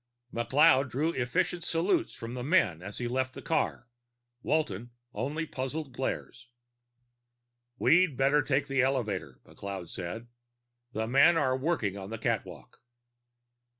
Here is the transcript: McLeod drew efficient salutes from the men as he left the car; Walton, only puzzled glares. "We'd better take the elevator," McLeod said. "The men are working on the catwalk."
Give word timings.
McLeod 0.33 0.89
drew 0.89 1.11
efficient 1.11 1.63
salutes 1.63 2.15
from 2.15 2.33
the 2.33 2.41
men 2.41 2.81
as 2.81 2.97
he 2.97 3.07
left 3.07 3.35
the 3.35 3.41
car; 3.43 3.87
Walton, 4.41 4.89
only 5.13 5.45
puzzled 5.45 5.93
glares. 5.93 6.47
"We'd 7.77 8.17
better 8.17 8.41
take 8.41 8.65
the 8.65 8.81
elevator," 8.81 9.39
McLeod 9.45 9.89
said. 9.89 10.25
"The 10.93 11.05
men 11.05 11.37
are 11.37 11.55
working 11.55 11.99
on 11.99 12.09
the 12.09 12.17
catwalk." 12.17 12.81